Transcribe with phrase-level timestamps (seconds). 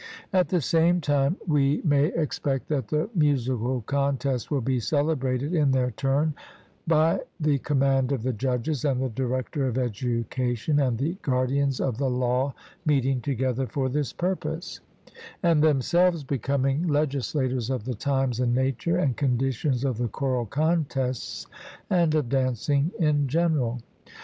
[0.33, 5.69] At the same time, we may expect that the musical contests will be celebrated in
[5.69, 6.33] their turn
[6.87, 11.99] by the command of the judges and the director of education and the guardians of
[11.99, 14.79] the law meeting together for this purpose,
[15.43, 21.45] and themselves becoming legislators of the times and nature and conditions of the choral contests
[21.91, 23.79] and of dancing in general.